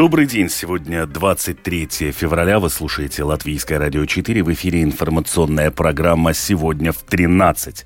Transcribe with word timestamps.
Добрый 0.00 0.24
день. 0.24 0.48
Сегодня 0.48 1.04
23 1.04 2.10
февраля. 2.12 2.58
Вы 2.58 2.70
слушаете 2.70 3.22
Латвийское 3.22 3.78
радио 3.78 4.06
4. 4.06 4.42
В 4.42 4.50
эфире 4.54 4.82
информационная 4.82 5.70
программа 5.70 6.32
«Сегодня 6.32 6.90
в 6.90 7.04
13». 7.04 7.84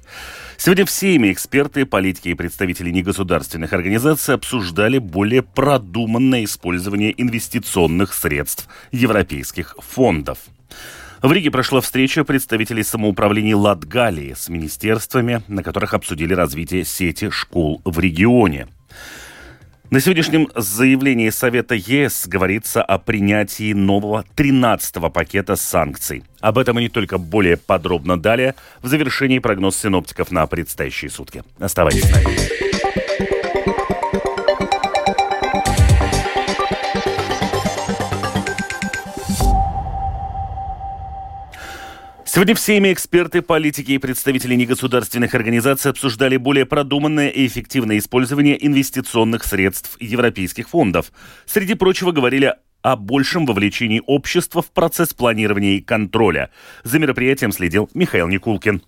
Сегодня 0.57 0.87
всеми 0.87 1.32
эксперты, 1.32 1.85
политики 1.85 2.29
и 2.29 2.35
представители 2.35 2.91
негосударственных 2.91 3.73
организаций 3.73 4.37
обсуждали 4.37 4.99
более 4.99 5.43
продуманное 5.43 6.45
использование 6.45 7.13
инвестиционных 7.21 8.15
средств 8.15 8.69
европейских 8.93 9.75
фондов. 9.81 10.39
В 11.21 11.33
Риге 11.33 11.51
прошла 11.51 11.81
встреча 11.81 12.23
представителей 12.23 12.85
самоуправлений 12.85 13.54
Латгалии 13.54 14.35
с 14.35 14.49
министерствами, 14.49 15.43
на 15.49 15.65
которых 15.65 15.95
обсудили 15.95 16.32
развитие 16.32 16.85
сети 16.85 17.29
школ 17.31 17.82
в 17.85 17.99
регионе. 17.99 18.68
На 19.94 20.00
сегодняшнем 20.00 20.48
заявлении 20.57 21.30
Совета 21.30 21.76
ЕС 21.76 22.26
говорится 22.26 22.82
о 22.82 22.98
принятии 22.98 23.72
нового 23.72 24.25
13-го 24.34 25.08
пакета 25.08 25.54
санкций. 25.54 26.25
Об 26.40 26.58
этом 26.58 26.80
и 26.80 26.82
не 26.82 26.89
только 26.89 27.17
более 27.17 27.57
подробно 27.57 28.20
далее 28.20 28.57
в 28.82 28.89
завершении 28.89 29.39
прогноз 29.39 29.76
синоптиков 29.76 30.32
на 30.32 30.48
предстоящие 30.48 31.12
сутки. 31.12 31.44
Оставайтесь 31.61 32.03
с 32.03 32.11
нами. 32.11 32.64
Сегодня 42.34 42.56
всеми 42.56 42.93
эксперты, 42.93 43.43
политики 43.43 43.93
и 43.93 43.98
представители 43.98 44.56
негосударственных 44.56 45.37
организаций 45.37 45.93
обсуждали 45.93 46.37
более 46.37 46.67
продуманное 46.67 47.29
и 47.29 47.47
эффективное 47.47 47.99
использование 47.99 48.67
инвестиционных 48.67 49.45
средств 49.45 49.97
европейских 50.01 50.69
фондов. 50.69 51.13
Среди 51.47 51.75
прочего 51.75 52.11
говорили 52.11 52.57
о 52.83 52.97
большем 52.97 53.47
вовлечении 53.47 54.03
общества 54.05 54.63
в 54.63 54.73
процесс 54.73 55.15
планирования 55.15 55.77
и 55.77 55.81
контроля. 55.81 56.51
За 56.83 56.99
мероприятием 56.99 57.53
следил 57.53 57.89
Михаил 57.95 58.27
Никулкин. 58.27 58.83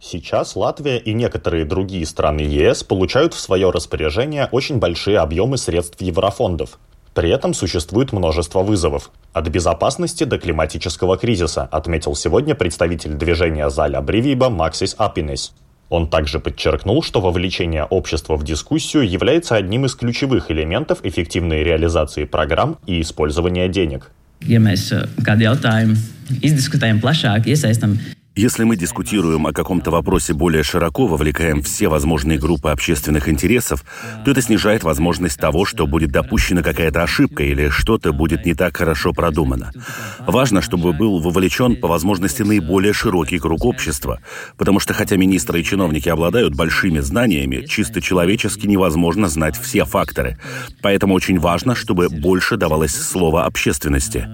Сейчас 0.00 0.56
Латвия 0.56 0.98
и 0.98 1.12
некоторые 1.12 1.64
другие 1.64 2.04
страны 2.06 2.40
ЕС 2.40 2.82
получают 2.82 3.34
в 3.34 3.38
свое 3.38 3.70
распоряжение 3.70 4.48
очень 4.50 4.80
большие 4.80 5.18
объемы 5.18 5.58
средств 5.58 6.00
еврофондов. 6.00 6.80
При 7.18 7.30
этом 7.30 7.52
существует 7.52 8.12
множество 8.12 8.62
вызовов. 8.62 9.10
От 9.32 9.48
безопасности 9.48 10.22
до 10.22 10.38
климатического 10.38 11.18
кризиса, 11.18 11.64
отметил 11.64 12.14
сегодня 12.14 12.54
представитель 12.54 13.14
движения 13.14 13.68
Заля 13.70 14.00
Бривиба 14.00 14.50
Максис 14.50 14.94
Апинес. 14.98 15.52
Он 15.88 16.08
также 16.08 16.38
подчеркнул, 16.38 17.02
что 17.02 17.20
вовлечение 17.20 17.82
общества 17.82 18.36
в 18.36 18.44
дискуссию 18.44 19.02
является 19.02 19.56
одним 19.56 19.86
из 19.86 19.96
ключевых 19.96 20.52
элементов 20.52 21.00
эффективной 21.02 21.64
реализации 21.64 22.22
программ 22.22 22.78
и 22.86 23.00
использования 23.00 23.68
денег. 23.68 24.12
Ja 24.46 24.60
mēs 24.62 24.92
kādu 25.26 25.48
jautājumu 25.48 25.96
izdiskutējam 26.46 27.00
plašāk, 27.02 27.50
iesaistam 27.50 27.98
если 28.38 28.62
мы 28.62 28.76
дискутируем 28.76 29.48
о 29.48 29.52
каком-то 29.52 29.90
вопросе 29.90 30.32
более 30.32 30.62
широко, 30.62 31.08
вовлекаем 31.08 31.60
все 31.60 31.88
возможные 31.88 32.38
группы 32.38 32.70
общественных 32.70 33.28
интересов, 33.28 33.84
то 34.24 34.30
это 34.30 34.40
снижает 34.40 34.84
возможность 34.84 35.40
того, 35.40 35.64
что 35.64 35.88
будет 35.88 36.12
допущена 36.12 36.62
какая-то 36.62 37.02
ошибка 37.02 37.42
или 37.42 37.68
что-то 37.68 38.12
будет 38.12 38.46
не 38.46 38.54
так 38.54 38.76
хорошо 38.76 39.12
продумано. 39.12 39.72
Важно, 40.20 40.62
чтобы 40.62 40.92
был 40.92 41.18
вовлечен 41.18 41.74
по 41.76 41.88
возможности 41.88 42.42
наиболее 42.42 42.92
широкий 42.92 43.40
круг 43.40 43.64
общества, 43.64 44.20
потому 44.56 44.78
что 44.78 44.94
хотя 44.94 45.16
министры 45.16 45.60
и 45.60 45.64
чиновники 45.64 46.08
обладают 46.08 46.54
большими 46.54 47.00
знаниями, 47.00 47.66
чисто 47.66 48.00
человечески 48.00 48.68
невозможно 48.68 49.28
знать 49.28 49.58
все 49.60 49.84
факторы. 49.84 50.38
Поэтому 50.80 51.14
очень 51.14 51.40
важно, 51.40 51.74
чтобы 51.74 52.08
больше 52.08 52.56
давалось 52.56 52.94
слово 52.94 53.46
общественности. 53.46 54.28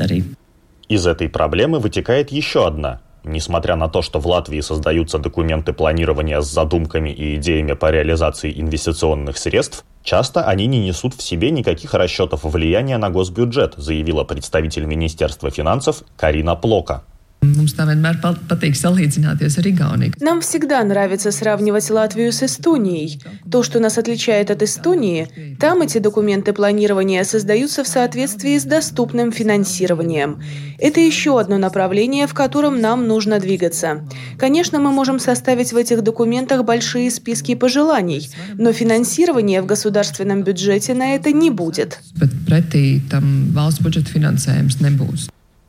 Arī. 0.00 0.24
Из 0.88 1.06
этой 1.06 1.28
проблемы 1.28 1.78
вытекает 1.78 2.30
еще 2.30 2.66
одна. 2.66 3.00
Несмотря 3.24 3.74
на 3.76 3.88
то, 3.88 4.02
что 4.02 4.18
в 4.18 4.26
Латвии 4.26 4.60
создаются 4.60 5.18
документы 5.18 5.72
планирования 5.72 6.42
с 6.42 6.50
задумками 6.50 7.08
и 7.08 7.36
идеями 7.36 7.72
по 7.72 7.90
реализации 7.90 8.52
инвестиционных 8.54 9.38
средств, 9.38 9.82
часто 10.02 10.44
они 10.44 10.66
не 10.66 10.78
несут 10.78 11.14
в 11.14 11.22
себе 11.22 11.50
никаких 11.50 11.94
расчетов 11.94 12.44
влияния 12.44 12.98
на 12.98 13.08
госбюджет, 13.08 13.74
заявила 13.78 14.24
представитель 14.24 14.84
Министерства 14.84 15.50
финансов 15.50 16.02
Карина 16.18 16.54
Плока. 16.54 17.02
Mums 17.44 17.74
tā 17.76 17.84
vienmēr 17.88 18.18
patīk 18.22 18.76
salīdzināties 18.78 19.58
ar 19.60 19.68
Igauniju. 19.68 20.14
Нам 20.20 20.40
всегда 20.40 20.82
нравится 20.84 21.30
сравнивать 21.30 21.90
Латвию 21.90 22.32
с 22.32 22.42
Эстонией. 22.42 23.20
То, 23.50 23.62
что 23.62 23.80
нас 23.80 23.98
отличает 23.98 24.50
от 24.50 24.62
Эстонии, 24.62 25.56
там 25.60 25.82
эти 25.82 25.98
документы 25.98 26.52
планирования 26.52 27.24
создаются 27.24 27.84
в 27.84 27.88
соответствии 27.88 28.58
с 28.58 28.64
доступным 28.64 29.32
финансированием. 29.32 30.40
Это 30.78 31.00
еще 31.00 31.38
одно 31.38 31.58
направление, 31.58 32.26
в 32.26 32.34
котором 32.34 32.80
нам 32.80 33.06
нужно 33.06 33.38
двигаться. 33.38 34.08
Конечно, 34.38 34.80
мы 34.80 34.90
можем 34.90 35.18
составить 35.18 35.72
в 35.72 35.76
этих 35.76 36.02
документах 36.02 36.64
большие 36.64 37.10
списки 37.10 37.54
пожеланий, 37.54 38.30
но 38.54 38.72
финансирования 38.72 39.62
в 39.62 39.66
государственном 39.66 40.42
бюджете 40.42 40.94
на 40.94 41.14
это 41.14 41.32
не 41.32 41.50
будет. 41.50 42.00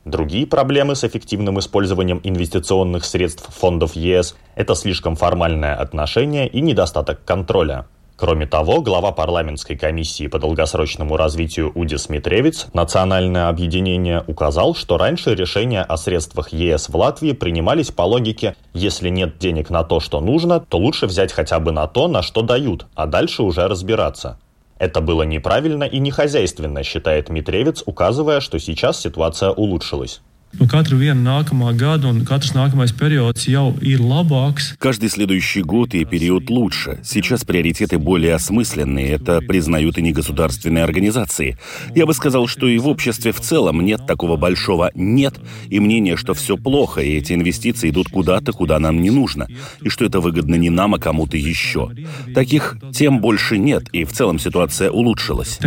Другие 0.05 0.45
проблемы 0.45 0.95
с 0.95 1.03
эффективным 1.03 1.57
использованием 1.57 2.21
инвестиционных 2.23 3.05
средств 3.05 3.49
фондов 3.51 3.95
ЕС– 3.95 4.35
это 4.55 4.75
слишком 4.75 5.16
формальное 5.16 5.73
отношение 5.73 6.47
и 6.47 6.61
недостаток 6.61 7.25
контроля. 7.25 7.88
Кроме 8.15 8.45
того, 8.45 8.81
глава 8.81 9.11
парламентской 9.11 9.75
комиссии 9.75 10.27
по 10.27 10.38
долгосрочному 10.38 11.17
развитию 11.17 11.71
Удис 11.73 12.07
Митревиц, 12.07 12.67
национальное 12.71 13.49
объединение, 13.49 14.23
указал, 14.27 14.75
что 14.75 14.99
раньше 14.99 15.33
решения 15.33 15.81
о 15.81 15.97
средствах 15.97 16.53
ЕС 16.53 16.88
в 16.88 16.95
Латвии 16.95 17.31
принимались 17.31 17.89
по 17.89 18.03
логике 18.03 18.55
«если 18.75 19.09
нет 19.09 19.39
денег 19.39 19.71
на 19.71 19.83
то, 19.83 19.99
что 19.99 20.21
нужно, 20.21 20.59
то 20.59 20.77
лучше 20.77 21.07
взять 21.07 21.33
хотя 21.33 21.59
бы 21.59 21.71
на 21.71 21.88
то, 21.88 22.07
на 22.07 22.21
что 22.21 22.44
дают, 22.44 22.85
а 22.94 23.07
дальше 23.07 23.41
уже 23.41 23.67
разбираться». 23.67 24.38
Это 24.78 25.00
было 25.00 25.24
неправильно 25.24 25.86
и 25.86 26.00
нехозяйственно, 26.00 26.84
считает 26.84 27.30
Митревец, 27.30 27.84
указывая, 27.86 28.41
что 28.41 28.59
сейчас 28.59 29.00
ситуация 29.00 29.52
улучшилась. 29.52 30.22
Nu, 30.55 30.67
katru 30.71 30.95
vienu 30.95 31.19
nākamā 31.19 31.73
gada 31.75 32.07
un 32.07 32.21
katrs 32.23 32.53
nākamais 32.55 32.93
periods 32.95 33.47
jau 33.51 33.73
ir 33.81 33.99
labāks. 33.99 34.75
Каждый 34.79 35.09
следующий 35.09 35.61
год 35.61 35.93
и 35.93 36.05
период 36.05 36.49
лучше. 36.49 36.99
Сейчас 37.03 37.43
приоритеты 37.43 37.97
более 37.97 38.35
осмысленные. 38.35 39.09
Это 39.09 39.41
признают 39.41 39.97
и 39.97 40.01
негосударственные 40.01 40.83
организации. 40.83 41.57
Я 41.94 42.05
бы 42.05 42.13
сказал, 42.13 42.47
что 42.47 42.67
и 42.67 42.77
в 42.77 42.88
обществе 42.88 43.33
в 43.33 43.41
целом 43.41 43.81
нет 43.81 44.07
такого 44.07 44.38
большого 44.38 44.91
«нет» 44.95 45.35
и 45.69 45.79
мнения, 45.79 46.15
что 46.15 46.33
все 46.33 46.55
плохо, 46.55 47.01
и 47.01 47.17
эти 47.17 47.33
инвестиции 47.33 47.89
идут 47.89 48.07
куда-то, 48.09 48.53
куда 48.53 48.79
нам 48.79 49.01
не 49.01 49.09
нужно, 49.09 49.47
и 49.81 49.89
что 49.89 50.05
это 50.05 50.21
выгодно 50.21 50.55
не 50.55 50.69
нам, 50.69 50.94
а 50.95 50.99
кому-то 50.99 51.35
еще. 51.35 51.91
Таких 52.33 52.77
тем 52.94 53.19
больше 53.19 53.57
нет, 53.57 53.89
и 53.91 54.05
в 54.05 54.13
целом 54.13 54.39
ситуация 54.39 54.89
улучшилась. 54.89 55.59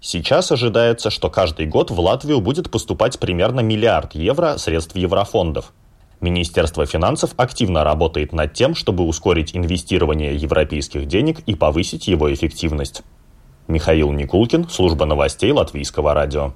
Сейчас 0.00 0.50
ожидается, 0.50 1.10
что 1.10 1.28
каждый 1.28 1.66
год 1.66 1.90
в 1.90 2.00
Латвию 2.00 2.40
будет 2.40 2.70
поступать 2.70 3.18
примерно 3.18 3.60
миллиард 3.60 4.14
евро 4.14 4.56
средств 4.56 4.96
еврофондов. 4.96 5.72
Министерство 6.22 6.86
финансов 6.86 7.32
активно 7.36 7.84
работает 7.84 8.32
над 8.32 8.54
тем, 8.54 8.74
чтобы 8.74 9.04
ускорить 9.04 9.54
инвестирование 9.54 10.34
европейских 10.34 11.06
денег 11.06 11.40
и 11.40 11.54
повысить 11.54 12.08
его 12.08 12.32
эффективность. 12.32 13.02
Михаил 13.68 14.10
Никулкин, 14.12 14.70
служба 14.70 15.04
новостей 15.04 15.52
Латвийского 15.52 16.14
радио. 16.14 16.54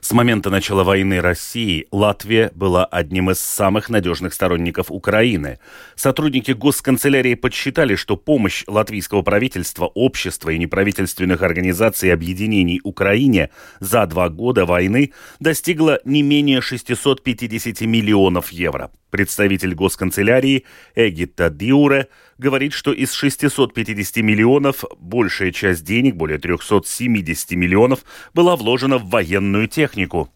С 0.00 0.12
момента 0.12 0.48
начала 0.48 0.82
войны 0.82 1.20
России 1.20 1.86
Латвия 1.92 2.50
была 2.54 2.86
одним 2.86 3.30
из 3.30 3.38
самых 3.38 3.90
надежных 3.90 4.32
сторонников 4.32 4.90
Украины. 4.90 5.58
Сотрудники 5.94 6.52
госканцелярии 6.52 7.34
подсчитали, 7.34 7.96
что 7.96 8.16
помощь 8.16 8.64
латвийского 8.66 9.20
правительства, 9.20 9.86
общества 9.86 10.50
и 10.50 10.58
неправительственных 10.58 11.42
организаций 11.42 12.08
и 12.08 12.12
объединений 12.12 12.80
Украине 12.82 13.50
за 13.78 14.06
два 14.06 14.30
года 14.30 14.64
войны 14.64 15.12
достигла 15.38 16.00
не 16.06 16.22
менее 16.22 16.62
650 16.62 17.82
миллионов 17.82 18.52
евро. 18.52 18.90
Представитель 19.10 19.74
госканцелярии 19.74 20.64
Эгита 20.94 21.50
Диуре 21.50 22.08
говорит, 22.40 22.72
что 22.72 22.92
из 22.92 23.12
650 23.12 24.16
миллионов 24.24 24.84
большая 24.98 25.52
часть 25.52 25.84
денег, 25.84 26.16
более 26.16 26.38
370 26.38 27.52
миллионов, 27.52 28.00
была 28.34 28.56
вложена 28.56 28.98
в 28.98 29.08
военную 29.08 29.68
технику. 29.68 30.30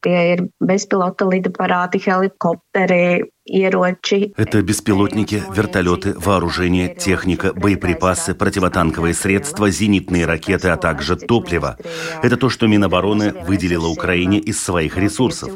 Tie 0.00 0.32
ir 0.32 0.44
bezpilota 0.62 1.26
lidaparāti, 1.26 1.98
helikopteri, 1.98 3.24
Это 4.36 4.60
беспилотники, 4.62 5.42
вертолеты, 5.54 6.14
вооружение, 6.18 6.94
техника, 6.94 7.52
боеприпасы, 7.54 8.34
противотанковые 8.34 9.14
средства, 9.14 9.70
зенитные 9.70 10.26
ракеты, 10.26 10.68
а 10.68 10.76
также 10.76 11.16
топливо. 11.16 11.78
Это 12.22 12.36
то, 12.36 12.50
что 12.50 12.66
Минобороны 12.66 13.32
выделила 13.46 13.86
Украине 13.86 14.38
из 14.38 14.62
своих 14.62 14.98
ресурсов. 14.98 15.52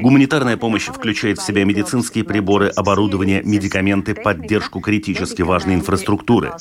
Гуманитарная 0.00 0.56
помощь 0.56 0.86
включает 0.86 1.38
в 1.38 1.46
себя 1.46 1.64
медицинские 1.64 2.24
приборы, 2.24 2.68
оборудование, 2.68 3.42
медикаменты, 3.42 4.14
поддержку 4.14 4.80
критически 4.80 5.42
важной 5.42 5.74
инфраструктуры. 5.74 6.52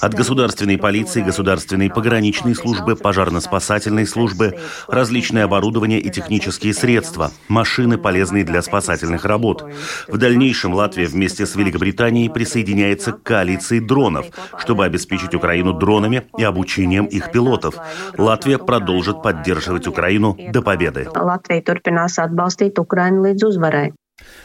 От 0.00 0.14
государственной 0.14 0.76
полиции, 0.76 1.22
государственной 1.22 1.88
пограничной 1.88 2.56
службы, 2.56 2.96
пожарно-спасательной 2.96 4.06
службы, 4.06 4.58
различное 4.88 5.44
оборудование 5.44 6.00
и 6.00 6.10
технические 6.10 6.74
средства, 6.74 7.30
машины, 7.48 7.96
полезные 7.96 8.44
для 8.44 8.60
спасательных 8.62 9.24
работ. 9.24 9.64
В 10.08 10.18
дальнейшем 10.32 10.72
Латвия 10.72 11.06
вместе 11.06 11.44
с 11.44 11.54
Великобританией 11.56 12.30
присоединяется 12.30 13.12
к 13.12 13.22
коалиции 13.22 13.80
дронов, 13.80 14.26
чтобы 14.56 14.86
обеспечить 14.86 15.34
Украину 15.34 15.74
дронами 15.74 16.22
и 16.38 16.42
обучением 16.42 17.04
их 17.04 17.30
пилотов. 17.30 17.74
Латвия 18.16 18.56
продолжит 18.56 19.22
поддерживать 19.22 19.86
Украину 19.86 20.36
до 20.50 20.62
победы. 20.62 21.06
Латвия 21.14 21.60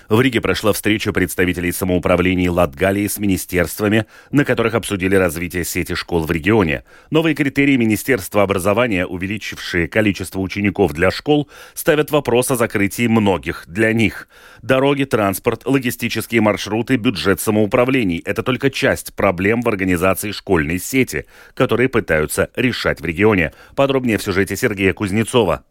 в 0.10 0.22
Риге 0.22 0.42
прошла 0.42 0.74
встреча 0.74 1.12
представителей 1.12 1.72
самоуправлений 1.72 2.48
Латгалии 2.50 3.08
с 3.08 3.20
министерствами, 3.20 4.06
на 4.32 4.46
которых 4.46 4.74
обсудили 4.74 5.16
развитие 5.16 5.66
сети 5.66 5.96
школ 5.96 6.26
в 6.26 6.32
регионе. 6.32 6.84
Новые 7.12 7.36
критерии 7.36 7.76
Министерства 7.76 8.44
образования, 8.44 9.06
увеличившие 9.06 9.88
количество 9.88 10.40
учеников 10.40 10.94
для 10.94 11.12
школ, 11.12 11.50
ставят 11.74 12.12
вопрос 12.12 12.52
о 12.52 12.56
закрытии 12.56 13.08
многих 13.08 13.66
для 13.68 13.94
них. 13.94 14.28
Дороги, 14.62 15.04
транспорт, 15.04 15.64
логистические 15.66 16.42
маршруты, 16.42 16.96
бюджет 16.96 17.42
самоуправлений– 17.42 18.22
это 18.26 18.44
только 18.44 18.70
часть 18.70 19.14
проблем 19.14 19.62
в 19.62 19.70
организации 19.70 20.32
школьной 20.32 20.80
сети, 20.80 21.26
которые 21.54 21.90
пытаются 21.90 22.50
решать 22.56 23.02
в 23.02 23.06
регионе. 23.06 23.54
Подробнее 23.76 24.18
в 24.18 24.24
сюжете 24.24 24.56
Сергея 24.56 24.94
Кузнецова. 24.94 25.64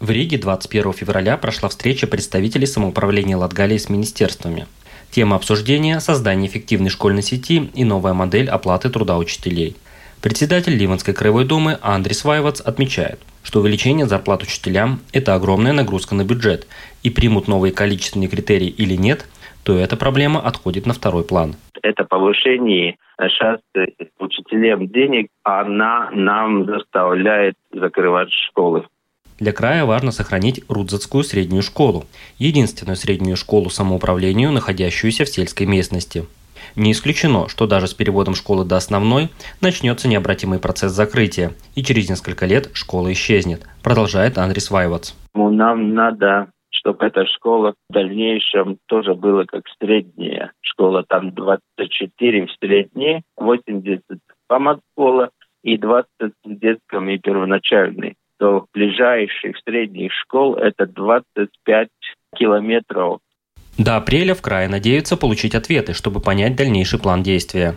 В 0.00 0.10
Риге 0.10 0.38
21 0.38 0.92
февраля 0.92 1.36
прошла 1.36 1.68
встреча 1.68 2.06
представителей 2.06 2.66
самоуправления 2.66 3.36
Латгалии 3.36 3.78
с 3.78 3.88
министерствами. 3.88 4.66
Тема 5.10 5.34
обсуждения– 5.34 5.98
создание 6.00 6.48
эффективной 6.48 6.88
школьной 6.88 7.22
сети 7.22 7.68
и 7.74 7.84
новая 7.84 8.12
модель 8.12 8.48
оплаты 8.48 8.90
труда 8.90 9.18
учителей. 9.18 9.76
Председатель 10.22 10.76
Ливанской 10.76 11.14
краевой 11.14 11.44
думы 11.44 11.78
Андрис 11.82 12.24
Вайвац 12.24 12.60
отмечает, 12.60 13.18
что 13.42 13.58
увеличение 13.58 14.06
зарплат 14.06 14.44
учителям– 14.44 15.00
это 15.12 15.34
огромная 15.34 15.72
нагрузка 15.72 16.14
на 16.14 16.24
бюджет, 16.24 16.68
и 17.02 17.10
примут 17.10 17.48
новые 17.48 17.72
количественные 17.72 18.28
критерии 18.28 18.68
или 18.68 18.94
нет, 18.94 19.26
то 19.64 19.76
эта 19.76 19.96
проблема 19.96 20.40
отходит 20.40 20.86
на 20.86 20.94
второй 20.94 21.24
план. 21.24 21.56
Это 21.82 22.04
повышение 22.04 22.96
сейчас 23.18 23.58
учителям 24.20 24.86
денег, 24.86 25.28
она 25.42 26.10
нам 26.12 26.66
заставляет 26.66 27.54
закрывать 27.72 28.30
школы. 28.48 28.86
Для 29.38 29.52
края 29.52 29.84
важно 29.84 30.10
сохранить 30.10 30.64
Рудзацкую 30.68 31.22
среднюю 31.22 31.62
школу, 31.62 32.06
единственную 32.38 32.96
среднюю 32.96 33.36
школу 33.36 33.70
самоуправлению, 33.70 34.50
находящуюся 34.50 35.24
в 35.24 35.28
сельской 35.28 35.66
местности. 35.66 36.26
Не 36.74 36.90
исключено, 36.90 37.48
что 37.48 37.68
даже 37.68 37.86
с 37.86 37.94
переводом 37.94 38.34
школы 38.34 38.64
до 38.64 38.76
основной 38.76 39.28
начнется 39.60 40.08
необратимый 40.08 40.58
процесс 40.58 40.90
закрытия, 40.90 41.52
и 41.76 41.84
через 41.84 42.10
несколько 42.10 42.46
лет 42.46 42.70
школа 42.72 43.12
исчезнет, 43.12 43.64
продолжает 43.82 44.38
Андрис 44.38 44.72
Вайвац. 44.72 45.12
Ну, 45.34 45.50
нам 45.50 45.94
надо, 45.94 46.50
чтобы 46.70 47.06
эта 47.06 47.24
школа 47.26 47.74
в 47.88 47.92
дальнейшем 47.92 48.78
тоже 48.86 49.14
была 49.14 49.44
как 49.44 49.62
средняя 49.80 50.50
школа, 50.62 51.04
там 51.08 51.32
24 51.32 52.46
в 52.46 52.50
средней, 52.58 53.22
80 53.36 54.02
по 54.48 54.80
школа 54.92 55.30
и 55.62 55.78
20 55.78 56.08
в 56.20 56.58
детском 56.58 57.08
и 57.08 57.18
первоначальной 57.18 58.16
до 58.38 58.66
ближайших 58.72 59.56
средних 59.64 60.12
школ 60.12 60.54
это 60.56 60.86
25 60.86 61.88
километров. 62.36 63.20
До 63.78 63.96
апреля 63.96 64.34
в 64.34 64.42
крае 64.42 64.68
надеются 64.68 65.16
получить 65.16 65.54
ответы, 65.54 65.92
чтобы 65.92 66.20
понять 66.20 66.56
дальнейший 66.56 66.98
план 66.98 67.22
действия. 67.22 67.76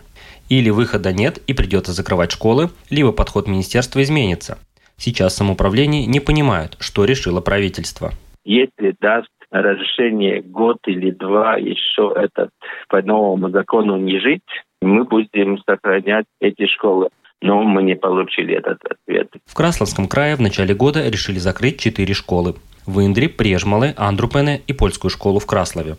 Или 0.49 0.69
выхода 0.69 1.13
нет 1.13 1.37
и 1.47 1.53
придется 1.53 1.91
закрывать 1.91 2.31
школы, 2.31 2.69
либо 2.89 3.11
подход 3.11 3.47
министерства 3.47 4.01
изменится. 4.01 4.57
Сейчас 4.97 5.35
самоуправление 5.35 6.05
не 6.05 6.19
понимают, 6.19 6.75
что 6.79 7.05
решило 7.05 7.39
правительство. 7.41 8.11
Если 8.43 8.95
даст 8.99 9.29
разрешение 9.51 10.41
год 10.41 10.77
или 10.87 11.11
два 11.11 11.57
еще 11.57 12.13
этот 12.15 12.49
по 12.89 13.01
новому 13.01 13.49
закону 13.49 13.97
не 13.97 14.19
жить, 14.19 14.41
мы 14.81 15.03
будем 15.03 15.59
сохранять 15.67 16.25
эти 16.39 16.65
школы 16.65 17.09
но 17.41 17.63
мы 17.63 17.83
не 17.83 17.95
получили 17.95 18.55
этот 18.55 18.79
ответ. 18.85 19.29
В 19.45 19.53
Красловском 19.53 20.07
крае 20.07 20.35
в 20.35 20.41
начале 20.41 20.73
года 20.73 21.07
решили 21.07 21.39
закрыть 21.39 21.79
четыре 21.79 22.13
школы. 22.13 22.55
В 22.85 22.99
Индре, 23.05 23.29
Прежмалы, 23.29 23.93
Андрупене 23.97 24.61
и 24.67 24.73
польскую 24.73 25.11
школу 25.11 25.39
в 25.39 25.45
Краслове. 25.45 25.97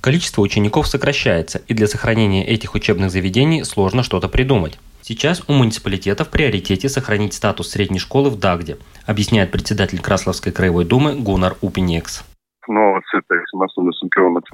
Количество 0.00 0.42
учеников 0.42 0.88
сокращается, 0.88 1.62
и 1.68 1.74
для 1.74 1.86
сохранения 1.86 2.44
этих 2.44 2.74
учебных 2.74 3.10
заведений 3.10 3.62
сложно 3.64 4.02
что-то 4.02 4.28
придумать. 4.28 4.78
Сейчас 5.00 5.42
у 5.48 5.52
муниципалитета 5.52 6.24
в 6.24 6.28
приоритете 6.28 6.88
сохранить 6.88 7.34
статус 7.34 7.70
средней 7.70 7.98
школы 7.98 8.30
в 8.30 8.38
Дагде, 8.38 8.78
объясняет 9.06 9.50
председатель 9.50 10.00
Красловской 10.00 10.52
краевой 10.52 10.84
думы 10.84 11.14
Гунар 11.14 11.56
Упинекс. 11.60 12.24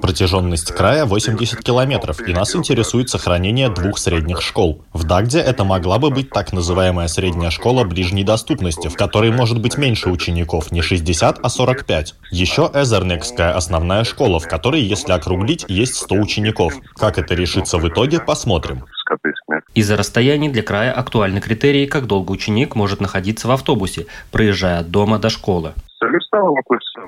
Протяженность 0.01 0.73
края 0.75 1.05
80 1.05 1.63
километров, 1.63 2.27
и 2.27 2.33
нас 2.33 2.57
интересует 2.57 3.11
сохранение 3.11 3.69
двух 3.69 3.99
средних 3.99 4.41
школ. 4.41 4.85
В 4.93 5.05
Дагде 5.05 5.39
это 5.39 5.65
могла 5.65 5.99
бы 5.99 6.11
быть 6.11 6.31
так 6.31 6.53
называемая 6.53 7.09
средняя 7.09 7.51
школа 7.51 7.85
ближней 7.85 8.25
доступности, 8.25 8.89
в 8.89 8.97
которой 8.97 9.31
может 9.31 9.61
быть 9.61 9.77
меньше 9.77 10.09
учеников, 10.09 10.73
не 10.73 10.81
60, 10.81 11.39
а 11.43 11.49
45. 11.49 12.15
Еще 12.31 12.71
Эзернекская 12.75 13.55
основная 13.55 14.05
школа, 14.05 14.41
в 14.41 14.49
которой, 14.49 14.81
если 14.81 15.13
округлить, 15.13 15.67
есть 15.69 15.97
100 15.97 16.15
учеников. 16.15 16.75
Как 16.97 17.19
это 17.19 17.35
решится 17.35 17.79
в 17.79 17.87
итоге, 17.89 18.21
посмотрим. 18.21 18.85
Из-за 19.75 19.97
расстояний 19.97 20.49
для 20.49 20.63
края 20.63 20.93
актуальны 20.93 21.41
критерии, 21.41 21.87
как 21.87 22.07
долго 22.07 22.33
ученик 22.33 22.75
может 22.75 23.01
находиться 23.01 23.49
в 23.49 23.51
автобусе, 23.51 24.07
проезжая 24.33 24.81
от 24.81 24.91
дома 24.91 25.19
до 25.19 25.31
школы. 25.31 25.75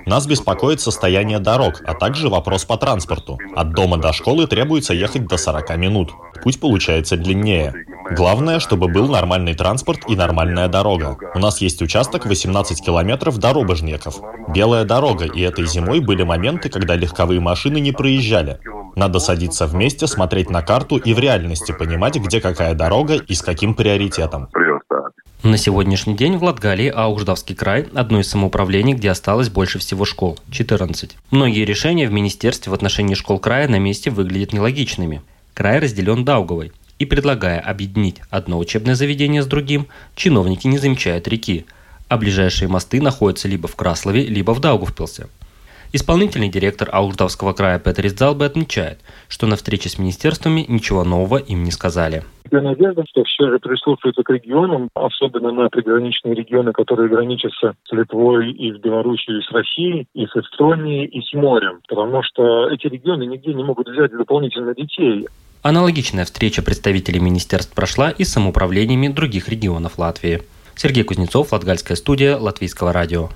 Нас 0.07 0.27
беспокоит 0.27 0.81
состояние 0.81 1.39
дорог, 1.39 1.81
а 1.87 1.95
также 1.95 2.29
вопрос 2.29 2.65
по 2.65 2.77
транспорту. 2.77 3.39
От 3.55 3.73
дома 3.73 3.99
до 3.99 4.13
школы 4.13 4.47
требуется 4.47 4.95
ехать 4.95 5.27
до 5.27 5.37
40 5.37 5.77
минут. 5.77 6.11
Путь 6.43 6.61
получается 6.61 7.17
длиннее. 7.17 7.75
Главное, 8.17 8.59
чтобы 8.59 8.89
был 8.89 9.09
нормальный 9.09 9.55
транспорт 9.55 10.01
и 10.09 10.17
нормальная 10.17 10.67
дорога. 10.69 11.17
У 11.35 11.39
нас 11.39 11.61
есть 11.61 11.81
участок 11.83 12.27
18 12.27 12.85
километров 12.85 13.39
до 13.39 13.53
Робожнеков. 13.53 14.21
Белая 14.49 14.85
дорога, 14.85 15.27
и 15.27 15.41
этой 15.41 15.67
зимой 15.67 16.01
были 16.01 16.25
моменты, 16.25 16.69
когда 16.69 16.97
легковые 16.97 17.41
машины 17.41 17.79
не 17.79 17.93
проезжали. 17.93 18.59
Надо 18.97 19.21
садиться 19.21 19.67
вместе, 19.67 20.09
смотреть 20.09 20.51
на 20.51 20.63
карту 20.63 20.97
и 20.97 21.15
в 21.15 21.19
реальности 21.21 21.73
понимать, 21.73 22.17
где 22.17 22.41
какая 22.41 22.75
дорога 22.75 23.15
и 23.15 23.35
с 23.35 23.43
каким 23.43 23.75
приоритетом. 23.75 24.49
На 25.43 25.57
сегодняшний 25.57 26.15
день 26.15 26.37
в 26.37 26.45
Латгалии 26.45 26.93
Ауждавский 26.95 27.55
край– 27.55 27.87
одно 27.95 28.21
из 28.21 28.29
самоуправлений, 28.29 28.93
где 28.93 29.11
осталось 29.11 29.49
больше 29.49 29.79
всего 29.79 30.05
школ– 30.05 30.39
14. 30.51 31.17
Многие 31.31 31.65
решения 31.65 32.07
в 32.07 32.13
министерстве 32.13 32.71
в 32.71 32.75
отношении 32.75 33.15
школ 33.15 33.39
края 33.39 33.67
на 33.67 33.79
месте 33.79 34.11
выглядят 34.11 34.53
нелогичными. 34.53 35.23
Край 35.55 35.79
разделен 35.79 36.27
Даугавой, 36.27 36.73
и 36.99 37.07
предлагая 37.07 37.59
объединить 37.59 38.21
одно 38.29 38.59
учебное 38.59 38.95
заведение 38.95 39.43
с 39.43 39.47
другим, 39.47 39.87
чиновники 40.15 40.67
не 40.67 40.77
замечают 40.77 41.27
реки, 41.27 41.65
а 42.09 42.19
ближайшие 42.19 42.69
мосты 42.69 43.01
находятся 43.01 43.49
либо 43.49 43.67
в 43.67 43.77
Краслове, 43.77 44.27
либо 44.27 44.53
в 44.53 44.61
Даугавпилсе– 44.61 45.29
Исполнительный 45.93 46.49
директор 46.49 46.89
Ауждавского 46.93 47.53
края 47.53 47.81
Петр 47.81 48.07
Залбе 48.09 48.47
отмечает, 48.47 49.01
что 49.29 49.49
на 49.49 49.57
встрече 49.57 49.89
с 49.89 49.99
министерствами 49.99 50.65
ничего 50.69 51.03
нового 51.03 51.39
им 51.39 51.65
не 51.65 51.73
сказали. 51.73 52.23
Я 52.53 52.61
надежда, 52.61 53.05
что 53.09 53.25
все 53.25 53.49
же 53.49 53.59
прислушаются 53.59 54.23
к 54.23 54.31
регионам, 54.31 54.89
особенно 54.95 55.51
на 55.51 55.69
приграничные 55.69 56.35
регионы, 56.35 56.73
которые 56.73 57.09
граничатся 57.09 57.75
с 57.85 57.93
Литвой 57.93 58.53
и 58.53 58.73
с 58.73 58.79
Белоруссией, 58.79 59.41
и 59.41 59.43
с 59.43 59.51
Россией, 59.51 60.07
и 60.15 60.27
с 60.27 60.37
Эстонией, 60.37 61.07
и 61.07 61.23
с 61.23 61.33
морем, 61.33 61.81
потому 61.89 62.23
что 62.23 62.69
эти 62.71 62.87
регионы 62.87 63.25
нигде 63.25 63.53
не 63.53 63.65
могут 63.65 63.89
взять 63.89 64.13
дополнительно 64.13 64.75
детей. 64.75 65.27
Аналогичная 65.63 66.25
встреча 66.25 66.63
представителей 66.63 67.21
министерств 67.21 67.75
прошла 67.75 68.11
и 68.11 68.23
с 68.23 68.33
самоуправлениями 68.33 69.09
других 69.09 69.49
регионов 69.49 69.99
Латвии. 69.99 70.43
Сергей 70.77 71.03
Кузнецов, 71.03 71.53
Латгальская 71.53 71.97
студия, 71.97 72.37
Латвийского 72.37 72.93
радио. 72.93 73.29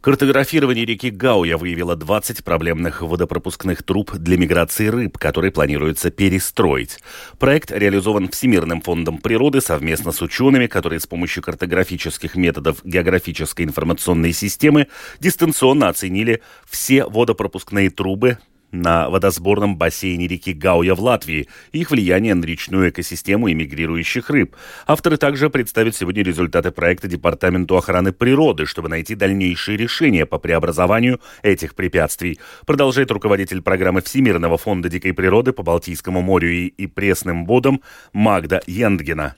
Картографирование 0.00 0.84
реки 0.84 1.10
Гауя 1.10 1.56
выявило 1.56 1.96
20 1.96 2.44
проблемных 2.44 3.02
водопропускных 3.02 3.82
труб 3.82 4.12
для 4.12 4.38
миграции 4.38 4.86
рыб, 4.86 5.18
которые 5.18 5.50
планируется 5.50 6.12
перестроить. 6.12 7.00
Проект 7.40 7.72
реализован 7.72 8.28
Всемирным 8.28 8.80
фондом 8.80 9.18
природы 9.18 9.60
совместно 9.60 10.12
с 10.12 10.22
учеными, 10.22 10.68
которые 10.68 11.00
с 11.00 11.06
помощью 11.08 11.42
картографических 11.42 12.36
методов 12.36 12.84
географической 12.84 13.64
информационной 13.64 14.32
системы 14.32 14.86
дистанционно 15.18 15.88
оценили 15.88 16.42
все 16.64 17.04
водопропускные 17.04 17.90
трубы 17.90 18.38
на 18.72 19.08
водосборном 19.08 19.76
бассейне 19.76 20.26
реки 20.26 20.52
Гауя 20.52 20.94
в 20.94 21.00
Латвии 21.00 21.48
их 21.72 21.90
влияние 21.90 22.34
на 22.34 22.44
речную 22.44 22.90
экосистему 22.90 23.48
и 23.48 23.54
мигрирующих 23.54 24.30
рыб. 24.30 24.54
Авторы 24.86 25.16
также 25.16 25.50
представят 25.50 25.96
сегодня 25.96 26.22
результаты 26.22 26.70
проекта 26.70 27.08
Департаменту 27.08 27.76
охраны 27.76 28.12
природы, 28.12 28.66
чтобы 28.66 28.88
найти 28.88 29.14
дальнейшие 29.14 29.76
решения 29.76 30.26
по 30.26 30.38
преобразованию 30.38 31.20
этих 31.42 31.74
препятствий. 31.74 32.38
Продолжает 32.66 33.10
руководитель 33.10 33.62
программы 33.62 34.02
Всемирного 34.02 34.58
фонда 34.58 34.88
дикой 34.88 35.12
природы 35.14 35.52
по 35.52 35.62
Балтийскому 35.62 36.22
морю 36.22 36.50
и, 36.50 36.66
и 36.66 36.86
пресным 36.86 37.46
водам 37.46 37.80
Магда 38.12 38.60
Яндгена. 38.66 39.36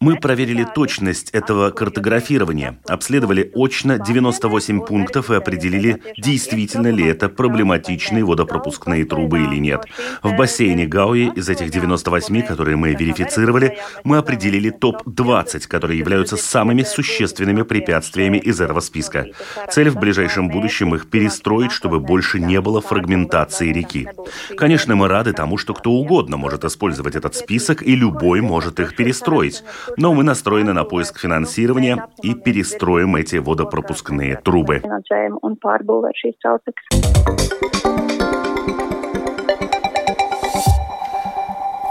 Мы 0.00 0.16
проверили 0.16 0.64
точность 0.64 1.30
этого 1.32 1.70
картографирования, 1.70 2.78
обследовали 2.88 3.50
очно 3.54 3.98
98 3.98 4.86
пунктов 4.86 5.30
и 5.30 5.34
определили, 5.34 6.02
действительно 6.16 6.88
ли 6.88 7.06
это 7.06 7.28
проблематичные 7.28 8.24
водопропускные 8.24 9.04
трубы 9.04 9.40
или 9.40 9.56
нет. 9.56 9.84
В 10.22 10.34
бассейне 10.34 10.86
Гауи 10.86 11.30
из 11.36 11.50
этих 11.50 11.70
98, 11.70 12.42
которые 12.42 12.76
мы 12.76 12.94
верифицировали, 12.94 13.76
мы 14.04 14.16
определили 14.16 14.70
топ-20, 14.70 15.68
которые 15.68 15.98
являются 15.98 16.38
самыми 16.38 16.84
существенными 16.84 17.62
препятствиями 17.62 18.38
из 18.38 18.62
этого 18.62 18.80
списка. 18.80 19.26
Цель 19.68 19.90
в 19.90 19.96
ближайшем 19.96 20.48
будущем 20.48 20.94
их 20.94 21.10
перестроить, 21.10 21.72
чтобы 21.72 22.00
больше 22.00 22.40
не 22.40 22.62
было 22.62 22.80
фрагментации 22.80 23.72
реки. 23.72 24.08
Конечно, 24.56 24.96
мы 24.96 25.08
рады 25.08 25.34
тому, 25.34 25.58
что 25.58 25.74
кто 25.74 25.90
угодно 25.90 26.38
может 26.38 26.64
использовать 26.64 26.77
использовать 26.78 27.16
этот 27.16 27.34
список, 27.34 27.82
и 27.82 27.96
любой 27.96 28.40
может 28.40 28.78
их 28.78 28.94
перестроить. 28.94 29.64
Но 29.96 30.14
мы 30.14 30.22
настроены 30.22 30.72
на 30.72 30.84
поиск 30.84 31.18
финансирования 31.18 32.06
и 32.22 32.34
перестроим 32.34 33.16
эти 33.16 33.36
водопропускные 33.36 34.36
трубы. 34.36 34.80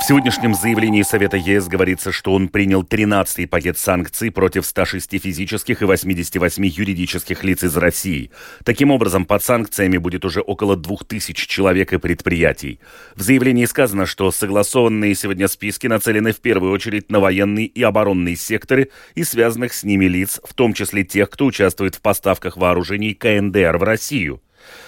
Сегодняшнем 0.08 0.56
заявлении 0.56 1.02
Совета 1.02 1.36
ЕС 1.36 1.68
говорится, 1.68 2.14
что 2.14 2.34
он 2.34 2.48
принял 2.48 2.82
13-й 2.82 3.46
пакет 3.46 3.78
санкций 3.78 4.32
против 4.32 4.66
106 4.66 5.22
физических 5.22 5.82
и 5.82 5.86
88 5.86 6.66
юридических 6.66 7.44
лиц 7.44 7.66
из 7.66 7.76
России. 7.76 8.32
Таким 8.64 8.92
образом, 8.92 9.26
под 9.26 9.44
санкциями 9.44 9.98
будет 9.98 10.24
уже 10.24 10.40
около 10.40 10.78
2000 10.78 11.50
человек 11.50 11.92
и 11.92 11.98
предприятий. 11.98 12.80
В 13.16 13.22
заявлении 13.22 13.66
сказано, 13.66 14.06
что 14.06 14.32
согласованные 14.32 15.14
сегодня 15.14 15.50
списки 15.50 15.88
нацелены 15.88 16.32
в 16.32 16.40
первую 16.40 16.72
очередь 16.72 17.12
на 17.12 17.20
военные 17.20 17.66
и 17.66 17.84
оборонные 17.84 18.38
секторы 18.38 18.92
и 19.14 19.26
связанных 19.26 19.74
с 19.74 19.84
ними 19.84 20.06
лиц, 20.06 20.40
в 20.42 20.54
том 20.54 20.72
числе 20.72 21.04
тех, 21.04 21.30
кто 21.30 21.48
участвует 21.48 21.96
в 21.96 22.02
поставках 22.02 22.56
вооружений 22.56 23.14
КНДР 23.14 23.76
в 23.76 23.84
Россию. 23.84 24.42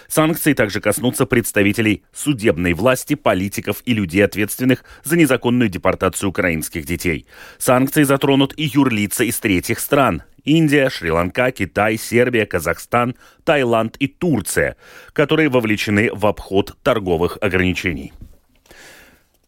Санкции 0.08 0.54
также 0.54 0.82
коснутся 0.82 1.26
представителей 1.26 2.04
судебной 2.14 2.74
власти, 2.74 3.16
политиков 3.16 3.82
и 3.86 3.94
людей, 3.94 4.26
ответственных 4.26 4.84
за 5.04 5.18
незаконную 5.18 5.70
депортацию 5.70 6.30
украинских 6.30 6.86
детей. 6.86 7.28
Санкции 7.58 8.04
затронут 8.04 8.54
и 8.58 8.64
юрлица 8.64 9.24
из 9.24 9.40
третьих 9.40 9.80
стран. 9.80 10.24
Индия, 10.46 10.90
Шри-Ланка, 10.90 11.52
Китай, 11.52 11.98
Сербия, 11.98 12.46
Казахстан, 12.46 13.16
Таиланд 13.44 13.98
и 13.98 14.08
Турция, 14.08 14.78
которые 15.14 15.50
вовлечены 15.50 16.10
в 16.14 16.26
обход 16.26 16.78
торговых 16.82 17.38
ограничений. 17.42 18.14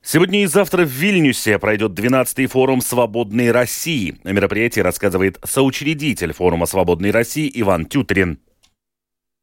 Сегодня 0.04 0.44
и 0.44 0.48
завтра 0.48 0.84
в 0.84 0.90
Вильнюсе 0.90 1.60
пройдет 1.60 1.92
12-й 1.92 2.48
форум 2.48 2.82
«Свободной 2.82 3.52
России». 3.52 4.18
О 4.24 4.32
мероприятии 4.32 4.80
рассказывает 4.80 5.40
соучредитель 5.44 6.34
форума 6.34 6.66
«Свободной 6.66 7.12
России» 7.12 7.52
Иван 7.54 7.86
Тютрин. 7.86 8.40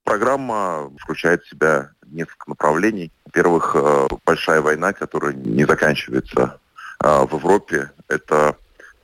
Программа 0.08 0.90
включает 1.00 1.42
в 1.42 1.50
себя 1.50 1.90
несколько 2.06 2.48
направлений. 2.48 3.12
Во-первых, 3.26 3.76
э, 3.78 4.06
большая 4.24 4.62
война, 4.62 4.94
которая 4.94 5.34
не 5.34 5.66
заканчивается 5.66 6.58
э, 7.04 7.26
в 7.26 7.34
Европе. 7.34 7.90
Это 8.08 8.56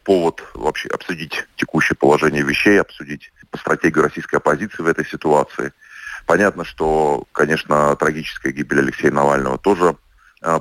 повод 0.03 0.43
вообще 0.55 0.89
обсудить 0.89 1.45
текущее 1.57 1.95
положение 1.95 2.43
вещей, 2.43 2.81
обсудить 2.81 3.35
стратегию 3.55 4.05
российской 4.05 4.37
оппозиции 4.37 4.83
в 4.83 4.87
этой 4.87 5.05
ситуации. 5.05 5.75
Понятно, 6.25 6.65
что, 6.65 7.25
конечно, 7.33 7.95
трагическая 7.97 8.53
гибель 8.53 8.79
Алексея 8.79 9.13
Навального 9.13 9.59
тоже 9.59 9.97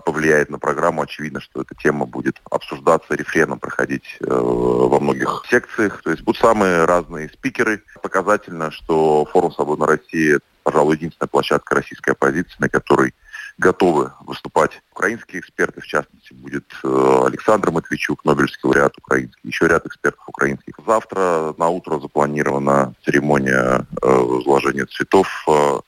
повлияет 0.05 0.49
на 0.49 0.59
программу. 0.59 1.01
Очевидно, 1.01 1.41
что 1.41 1.61
эта 1.61 1.75
тема 1.75 2.05
будет 2.05 2.41
обсуждаться, 2.49 3.15
рефреном 3.15 3.59
проходить 3.59 4.17
э, 4.19 4.25
во 4.29 4.99
многих 4.99 5.43
секциях. 5.49 6.01
То 6.03 6.11
есть 6.11 6.23
будут 6.23 6.41
самые 6.41 6.85
разные 6.85 7.29
спикеры. 7.29 7.83
Показательно, 8.01 8.71
что 8.71 9.25
форум 9.31 9.51
«Свободной 9.51 9.87
России»– 9.87 10.39
пожалуй, 10.63 10.95
единственная 10.95 11.27
площадка 11.27 11.75
российской 11.75 12.11
оппозиции, 12.11 12.55
на 12.59 12.69
которой 12.69 13.13
готовы 13.57 14.11
выступать 14.21 14.71
украинские 14.91 15.41
эксперты, 15.41 15.81
в 15.81 15.85
частности, 15.85 16.33
будет 16.33 16.65
э, 16.83 17.21
Александр 17.25 17.69
Матвейчук, 17.69 18.25
Нобелевский 18.25 18.61
лауреат 18.63 18.97
украинский, 18.97 19.47
еще 19.47 19.67
ряд 19.67 19.85
экспертов 19.85 20.27
украинских. 20.27 20.73
Завтра 20.87 21.53
на 21.57 21.69
утро 21.69 21.99
запланирована 21.99 22.95
церемония 23.05 23.85
э, 24.01 24.07
возложения 24.09 24.85
цветов 24.85 25.27
э, 25.47 25.79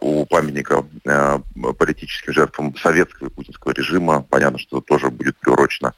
у 0.00 0.26
памятника 0.26 0.84
э, 1.04 1.38
политическим 1.78 2.32
жертвам 2.32 2.76
советского 2.76 3.28
и 3.28 3.30
путинского 3.30 3.72
режима. 3.72 4.22
Понятно, 4.22 4.58
что 4.58 4.80
тоже 4.80 5.10
будет 5.10 5.36
приурочено 5.38 5.94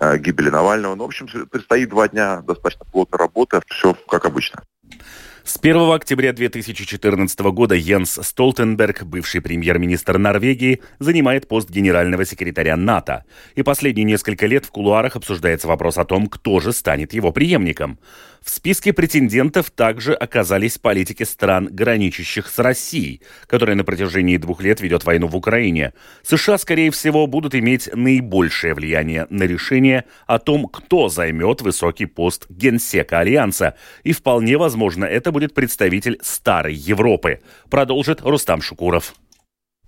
э, 0.00 0.18
гибели 0.18 0.50
Навального. 0.50 0.94
Но, 0.94 0.96
ну, 0.96 1.04
в 1.04 1.06
общем, 1.08 1.28
предстоит 1.50 1.88
два 1.88 2.08
дня 2.08 2.42
достаточно 2.42 2.84
плотной 2.84 3.18
работы. 3.18 3.60
Все 3.68 3.94
как 4.08 4.24
обычно. 4.24 4.62
С 5.48 5.56
1 5.56 5.90
октября 5.92 6.34
2014 6.34 7.40
года 7.40 7.74
Йенс 7.74 8.18
Столтенберг, 8.20 9.04
бывший 9.04 9.40
премьер-министр 9.40 10.18
Норвегии, 10.18 10.82
занимает 10.98 11.48
пост 11.48 11.70
генерального 11.70 12.26
секретаря 12.26 12.76
НАТО. 12.76 13.24
И 13.54 13.62
последние 13.62 14.04
несколько 14.04 14.44
лет 14.44 14.66
в 14.66 14.70
кулуарах 14.70 15.16
обсуждается 15.16 15.66
вопрос 15.66 15.96
о 15.96 16.04
том, 16.04 16.26
кто 16.26 16.60
же 16.60 16.74
станет 16.74 17.14
его 17.14 17.32
преемником. 17.32 17.98
В 18.42 18.50
списке 18.50 18.92
претендентов 18.92 19.70
также 19.70 20.14
оказались 20.14 20.78
политики 20.78 21.22
стран, 21.22 21.68
граничащих 21.70 22.48
с 22.48 22.58
Россией, 22.58 23.20
которая 23.46 23.76
на 23.76 23.84
протяжении 23.84 24.36
двух 24.36 24.62
лет 24.62 24.80
ведет 24.80 25.04
войну 25.04 25.26
в 25.26 25.36
Украине. 25.36 25.92
США, 26.22 26.58
скорее 26.58 26.90
всего, 26.90 27.26
будут 27.26 27.54
иметь 27.54 27.88
наибольшее 27.92 28.74
влияние 28.74 29.26
на 29.30 29.44
решение 29.44 30.04
о 30.26 30.38
том, 30.38 30.66
кто 30.66 31.08
займет 31.08 31.62
высокий 31.62 32.06
пост 32.06 32.46
генсека 32.48 33.20
Альянса. 33.20 33.74
И 34.02 34.12
вполне 34.12 34.56
возможно, 34.56 35.04
это 35.04 35.32
будет 35.32 35.54
представитель 35.54 36.18
Старой 36.22 36.74
Европы, 36.74 37.40
продолжит 37.70 38.20
Рустам 38.22 38.62
Шукуров. 38.62 39.14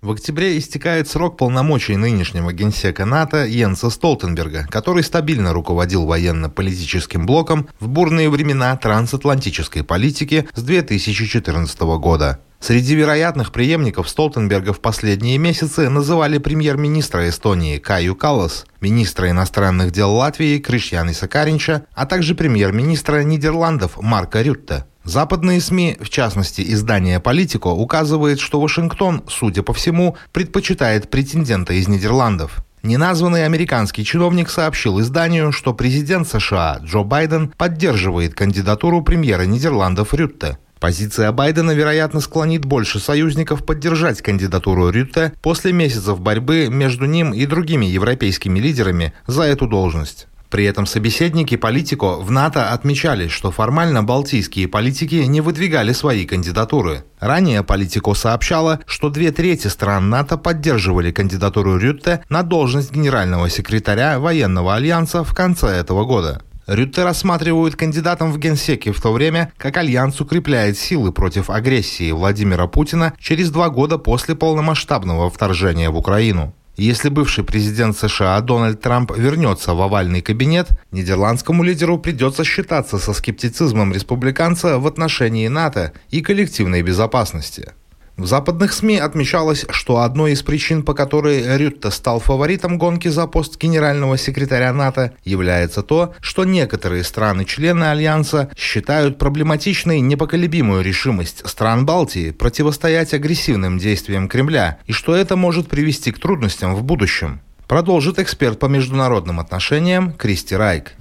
В 0.01 0.09
октябре 0.09 0.57
истекает 0.57 1.07
срок 1.07 1.37
полномочий 1.37 1.95
нынешнего 1.95 2.51
генсека 2.51 3.05
НАТО 3.05 3.45
Йенса 3.45 3.91
Столтенберга, 3.91 4.65
который 4.67 5.03
стабильно 5.03 5.53
руководил 5.53 6.07
военно-политическим 6.07 7.27
блоком 7.27 7.69
в 7.79 7.87
бурные 7.87 8.31
времена 8.31 8.75
трансатлантической 8.77 9.83
политики 9.83 10.49
с 10.55 10.63
2014 10.63 11.79
года. 11.99 12.39
Среди 12.59 12.95
вероятных 12.95 13.51
преемников 13.51 14.09
Столтенберга 14.09 14.73
в 14.73 14.79
последние 14.79 15.37
месяцы 15.37 15.87
называли 15.87 16.39
премьер-министра 16.39 17.29
Эстонии 17.29 17.77
Каю 17.77 18.15
Каллас, 18.15 18.65
министра 18.81 19.29
иностранных 19.29 19.91
дел 19.91 20.15
Латвии 20.15 20.57
Кришьяны 20.57 21.13
Сакаринча, 21.13 21.85
а 21.93 22.07
также 22.07 22.33
премьер-министра 22.33 23.21
Нидерландов 23.21 24.01
Марка 24.01 24.41
Рютте. 24.41 24.85
Западные 25.03 25.59
СМИ, 25.61 25.97
в 25.99 26.09
частности 26.09 26.61
издание 26.61 27.19
«Политико», 27.19 27.69
указывает, 27.69 28.39
что 28.39 28.61
Вашингтон, 28.61 29.23
судя 29.27 29.63
по 29.63 29.73
всему, 29.73 30.15
предпочитает 30.31 31.09
претендента 31.09 31.73
из 31.73 31.87
Нидерландов. 31.87 32.63
Неназванный 32.83 33.45
американский 33.45 34.05
чиновник 34.05 34.49
сообщил 34.49 34.99
изданию, 35.01 35.51
что 35.51 35.73
президент 35.73 36.27
США 36.27 36.79
Джо 36.83 36.99
Байден 36.99 37.49
поддерживает 37.49 38.35
кандидатуру 38.35 39.01
премьера 39.01 39.43
Нидерландов 39.43 40.13
Рютте. 40.13 40.57
Позиция 40.79 41.31
Байдена, 41.31 41.71
вероятно, 41.71 42.21
склонит 42.21 42.65
больше 42.65 42.99
союзников 42.99 43.63
поддержать 43.65 44.23
кандидатуру 44.23 44.89
Рютте 44.89 45.31
после 45.41 45.73
месяцев 45.73 46.19
борьбы 46.19 46.69
между 46.71 47.05
ним 47.05 47.33
и 47.33 47.45
другими 47.45 47.85
европейскими 47.85 48.59
лидерами 48.59 49.13
за 49.27 49.43
эту 49.43 49.67
должность. 49.67 50.27
При 50.51 50.65
этом 50.65 50.85
собеседники 50.85 51.55
политико 51.55 52.17
в 52.17 52.29
НАТО 52.29 52.73
отмечали, 52.73 53.29
что 53.29 53.51
формально 53.51 54.03
балтийские 54.03 54.67
политики 54.67 55.15
не 55.15 55.39
выдвигали 55.39 55.93
свои 55.93 56.25
кандидатуры. 56.25 57.05
Ранее 57.21 57.63
политико 57.63 58.13
сообщала, 58.13 58.81
что 58.85 59.09
две 59.09 59.31
трети 59.31 59.67
стран 59.67 60.09
НАТО 60.09 60.37
поддерживали 60.37 61.13
кандидатуру 61.13 61.77
Рютте 61.77 62.25
на 62.27 62.43
должность 62.43 62.91
генерального 62.91 63.49
секретаря 63.49 64.19
военного 64.19 64.75
альянса 64.75 65.23
в 65.23 65.33
конце 65.33 65.67
этого 65.67 66.03
года. 66.03 66.41
Рютте 66.67 67.03
рассматривают 67.05 67.77
кандидатом 67.77 68.33
в 68.33 68.37
генсеки 68.37 68.91
в 68.91 69.01
то 69.01 69.13
время, 69.13 69.53
как 69.57 69.77
Альянс 69.77 70.19
укрепляет 70.19 70.77
силы 70.77 71.13
против 71.13 71.49
агрессии 71.49 72.11
Владимира 72.11 72.67
Путина 72.67 73.13
через 73.19 73.51
два 73.51 73.69
года 73.69 73.97
после 73.97 74.35
полномасштабного 74.35 75.29
вторжения 75.29 75.89
в 75.89 75.97
Украину. 75.97 76.53
Если 76.77 77.09
бывший 77.09 77.43
президент 77.43 77.97
США 77.97 78.39
Дональд 78.41 78.81
Трамп 78.81 79.11
вернется 79.15 79.73
в 79.73 79.81
овальный 79.81 80.21
кабинет, 80.21 80.69
нидерландскому 80.91 81.63
лидеру 81.63 81.99
придется 81.99 82.43
считаться 82.43 82.97
со 82.97 83.13
скептицизмом 83.13 83.93
республиканца 83.93 84.79
в 84.79 84.87
отношении 84.87 85.47
НАТО 85.47 85.91
и 86.09 86.21
коллективной 86.21 86.81
безопасности. 86.81 87.73
В 88.21 88.27
западных 88.27 88.71
СМИ 88.71 88.97
отмечалось, 88.97 89.65
что 89.71 90.01
одной 90.01 90.33
из 90.33 90.43
причин, 90.43 90.83
по 90.83 90.93
которой 90.93 91.57
Рютте 91.57 91.89
стал 91.89 92.19
фаворитом 92.19 92.77
гонки 92.77 93.07
за 93.07 93.25
пост 93.25 93.59
генерального 93.59 94.15
секретаря 94.15 94.71
НАТО, 94.73 95.13
является 95.25 95.81
то, 95.81 96.13
что 96.21 96.45
некоторые 96.45 97.03
страны-члены 97.03 97.85
Альянса 97.85 98.51
считают 98.55 99.17
проблематичной 99.17 100.01
непоколебимую 100.01 100.83
решимость 100.83 101.41
стран 101.49 101.87
Балтии 101.87 102.29
противостоять 102.29 103.15
агрессивным 103.15 103.79
действиям 103.79 104.27
Кремля 104.27 104.77
и 104.85 104.91
что 104.91 105.15
это 105.15 105.35
может 105.35 105.67
привести 105.67 106.11
к 106.11 106.19
трудностям 106.19 106.75
в 106.75 106.83
будущем. 106.83 107.41
Продолжит 107.67 108.19
эксперт 108.19 108.59
по 108.59 108.67
международным 108.67 109.39
отношениям 109.39 110.13
Кристи 110.13 110.55
Райк. 110.55 110.91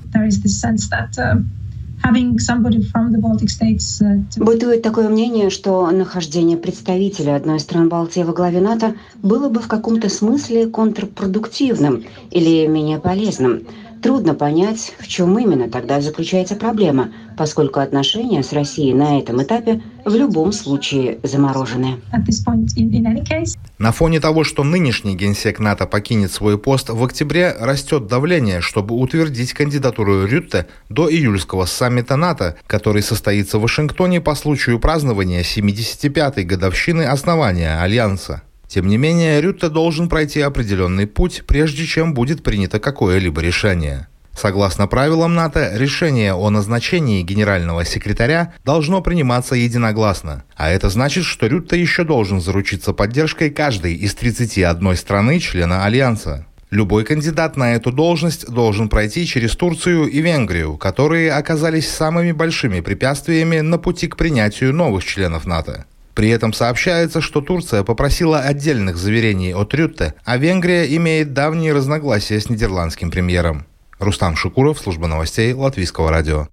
Uh, 2.03 2.15
Бытует 4.37 4.83
такое 4.83 5.09
мнение, 5.09 5.51
что 5.51 5.91
нахождение 5.91 6.57
представителя 6.57 7.37
одной 7.37 7.59
из 7.59 7.63
стран 7.63 7.89
Балтии 7.89 8.23
во 8.23 8.33
главе 8.33 8.61
НАТО 8.61 8.95
было 9.23 9.49
бы 9.51 9.61
в 9.61 9.69
каком-то 9.69 10.09
смысле 10.09 10.67
контрпродуктивным 10.67 12.05
или 12.31 12.67
менее 12.67 12.99
полезным. 13.01 13.67
Трудно 14.03 14.35
понять, 14.35 14.95
в 14.99 15.07
чем 15.07 15.39
именно 15.39 15.69
тогда 15.69 16.01
заключается 16.01 16.57
проблема, 16.57 17.13
поскольку 17.37 17.81
отношения 17.81 18.43
с 18.43 18.53
Россией 18.53 18.95
на 18.95 19.19
этом 19.19 19.43
этапе 19.43 19.83
в 20.07 20.15
любом 20.15 20.53
случае 20.53 21.19
заморожены. 21.23 22.01
На 23.79 23.93
фоне 23.93 24.21
того, 24.21 24.45
что 24.45 24.65
нынешний 24.65 25.15
генсек 25.15 25.59
НАТО 25.59 25.87
покинет 25.87 26.33
свой 26.33 26.59
пост 26.59 26.89
в 26.89 27.05
октябре, 27.05 27.55
растет 27.61 28.07
давление, 28.07 28.63
чтобы 28.63 28.95
утвердить 28.95 29.53
кандидатуру 29.53 30.25
Рютте 30.25 30.67
до 30.89 31.11
июльского 31.11 31.67
саммита 31.67 32.17
НАТО, 32.17 32.57
который 32.67 33.03
состоится 33.03 33.59
в 33.59 33.63
Вашингтоне 33.63 34.23
по 34.23 34.35
случаю 34.35 34.79
празднования 34.79 35.43
75-й 35.43 36.45
годовщины 36.45 37.03
основания 37.03 37.79
Альянса. 37.81 38.43
Тем 38.71 38.87
не 38.87 38.99
менее, 38.99 39.41
Рютте 39.41 39.69
должен 39.69 40.09
пройти 40.09 40.41
определенный 40.41 41.09
путь, 41.09 41.43
прежде 41.45 41.85
чем 41.87 42.15
будет 42.15 42.45
принято 42.45 42.79
какое-либо 42.79 43.41
решение. 43.41 44.07
Согласно 44.33 44.87
правилам 44.87 45.35
НАТО, 45.35 45.73
решение 45.75 46.35
о 46.35 46.51
назначении 46.51 47.23
генерального 47.23 47.85
секретаря 47.85 48.55
должно 48.65 49.01
приниматься 49.01 49.57
единогласно. 49.57 50.45
А 50.55 50.71
это 50.71 50.89
значит, 50.89 51.25
что 51.25 51.49
Рютте 51.49 51.81
еще 51.81 52.05
должен 52.05 52.41
заручиться 52.41 52.93
поддержкой 52.93 53.51
каждой 53.51 53.95
из 53.97 54.15
31 54.15 54.95
страны 54.95 55.41
члена 55.41 55.85
Альянса. 55.85 56.47
Любой 56.71 57.03
кандидат 57.03 57.57
на 57.57 57.75
эту 57.75 57.91
должность 57.91 58.49
должен 58.49 58.89
пройти 58.89 59.27
через 59.27 59.57
Турцию 59.57 60.07
и 60.07 60.21
Венгрию, 60.21 60.77
которые 60.77 61.33
оказались 61.33 61.89
самыми 61.89 62.31
большими 62.31 62.79
препятствиями 62.79 63.59
на 63.59 63.79
пути 63.79 64.07
к 64.07 64.17
принятию 64.17 64.73
новых 64.73 65.05
членов 65.05 65.45
НАТО. 65.45 65.87
При 66.21 66.29
этом 66.29 66.53
сообщается, 66.53 67.23
что 67.23 67.41
Турция 67.41 67.83
попросила 67.83 68.41
отдельных 68.41 68.99
заверений 68.99 69.55
от 69.55 69.73
Рютте, 69.73 70.13
а 70.27 70.37
Венгрия 70.37 70.85
имеет 70.95 71.33
давние 71.33 71.73
разногласия 71.73 72.39
с 72.39 72.51
нидерландским 72.51 73.11
премьером. 73.11 73.65
Рустам 73.99 74.37
Шукуров, 74.37 74.79
служба 74.79 75.07
новостей 75.07 75.55
Латвийского 75.55 76.11
радио. 76.11 76.49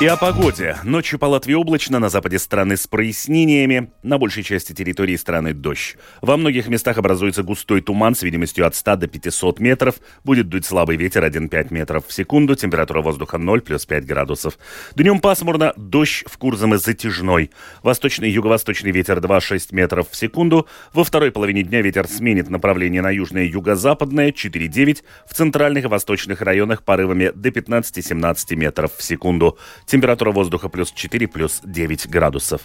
И 0.00 0.06
о 0.06 0.16
погоде. 0.16 0.76
Ночью 0.84 1.18
по 1.18 1.24
Латвии 1.24 1.54
облачно, 1.54 1.98
на 1.98 2.08
западе 2.08 2.38
страны 2.38 2.76
с 2.76 2.86
прояснениями, 2.86 3.90
на 4.04 4.16
большей 4.16 4.44
части 4.44 4.72
территории 4.72 5.16
страны 5.16 5.54
дождь. 5.54 5.96
Во 6.22 6.36
многих 6.36 6.68
местах 6.68 6.98
образуется 6.98 7.42
густой 7.42 7.80
туман 7.80 8.14
с 8.14 8.22
видимостью 8.22 8.64
от 8.64 8.76
100 8.76 8.94
до 8.94 9.08
500 9.08 9.58
метров. 9.58 9.96
Будет 10.22 10.48
дуть 10.48 10.64
слабый 10.66 10.96
ветер 10.96 11.24
1,5 11.24 11.74
метров 11.74 12.06
в 12.06 12.12
секунду, 12.12 12.54
температура 12.54 13.02
воздуха 13.02 13.38
0 13.38 13.60
плюс 13.60 13.86
5 13.86 14.06
градусов. 14.06 14.56
Днем 14.94 15.18
пасмурно, 15.18 15.72
дождь 15.76 16.22
в 16.28 16.38
Курзаме 16.38 16.78
затяжной. 16.78 17.50
Восточный 17.82 18.28
и 18.28 18.32
юго-восточный 18.32 18.92
ветер 18.92 19.18
2,6 19.18 19.70
метров 19.72 20.08
в 20.08 20.14
секунду. 20.14 20.68
Во 20.92 21.02
второй 21.02 21.32
половине 21.32 21.64
дня 21.64 21.82
ветер 21.82 22.06
сменит 22.06 22.48
направление 22.50 23.02
на 23.02 23.10
южное 23.10 23.46
и 23.46 23.50
юго-западное 23.50 24.30
4,9. 24.30 25.02
В 25.28 25.34
центральных 25.34 25.86
и 25.86 25.88
восточных 25.88 26.40
районах 26.40 26.84
порывами 26.84 27.32
до 27.34 27.48
15-17 27.48 28.54
метров 28.54 28.92
в 28.96 29.02
секунду. 29.02 29.58
Температура 29.88 30.32
воздуха 30.32 30.68
плюс 30.68 30.92
4, 30.92 31.26
плюс 31.28 31.62
9 31.64 32.10
градусов. 32.10 32.60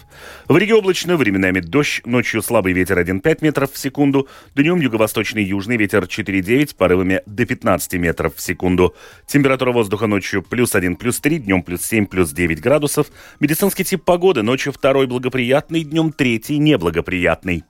В 0.46 0.58
Риге 0.58 0.74
облачно, 0.74 1.16
временами 1.16 1.60
дождь, 1.60 2.02
ночью 2.04 2.42
слабый 2.42 2.74
ветер 2.74 2.98
1,5 2.98 3.38
метров 3.40 3.72
в 3.72 3.78
секунду, 3.78 4.28
днем 4.54 4.78
юго-восточный 4.78 5.42
южный 5.42 5.78
ветер 5.78 6.02
4,9, 6.02 6.76
порывами 6.76 7.22
до 7.24 7.46
15 7.46 7.94
метров 7.94 8.36
в 8.36 8.42
секунду. 8.42 8.94
Температура 9.26 9.72
воздуха 9.72 10.06
ночью 10.06 10.42
плюс 10.42 10.74
1, 10.74 10.96
плюс 10.96 11.18
3, 11.18 11.38
днем 11.38 11.62
плюс 11.62 11.80
7, 11.80 12.04
плюс 12.04 12.30
9 12.30 12.60
градусов. 12.60 13.06
Медицинский 13.40 13.84
тип 13.84 14.04
погоды 14.04 14.42
ночью 14.42 14.74
второй 14.74 15.06
благоприятный, 15.06 15.82
днем 15.82 16.12
третий 16.12 16.58
неблагоприятный. 16.58 17.64